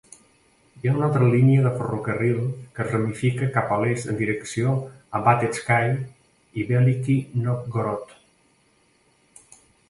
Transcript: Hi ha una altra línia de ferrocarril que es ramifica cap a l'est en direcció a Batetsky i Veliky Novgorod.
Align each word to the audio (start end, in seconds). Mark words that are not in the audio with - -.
Hi 0.85 0.89
ha 0.91 0.93
una 0.99 1.03
altra 1.07 1.25
línia 1.33 1.65
de 1.65 1.73
ferrocarril 1.81 2.39
que 2.77 2.81
es 2.85 2.89
ramifica 2.95 3.49
cap 3.57 3.73
a 3.75 3.77
l'est 3.83 4.09
en 4.13 4.17
direcció 4.23 4.73
a 5.19 5.21
Batetsky 5.29 5.93
i 6.63 6.67
Veliky 6.73 7.19
Novgorod. 7.45 8.17